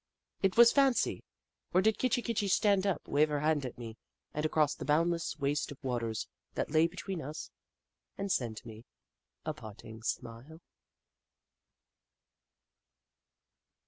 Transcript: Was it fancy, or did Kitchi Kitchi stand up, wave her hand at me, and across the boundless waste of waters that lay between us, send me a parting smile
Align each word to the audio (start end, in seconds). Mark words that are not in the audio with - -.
Was 0.57 0.71
it 0.71 0.73
fancy, 0.73 1.23
or 1.75 1.81
did 1.83 1.99
Kitchi 1.99 2.23
Kitchi 2.23 2.47
stand 2.47 2.87
up, 2.87 3.07
wave 3.07 3.29
her 3.29 3.41
hand 3.41 3.67
at 3.67 3.77
me, 3.77 3.97
and 4.33 4.43
across 4.47 4.73
the 4.73 4.83
boundless 4.83 5.37
waste 5.37 5.71
of 5.71 5.77
waters 5.83 6.27
that 6.55 6.71
lay 6.71 6.87
between 6.87 7.21
us, 7.21 7.51
send 8.27 8.65
me 8.65 8.83
a 9.45 9.53
parting 9.53 10.01
smile 10.01 10.59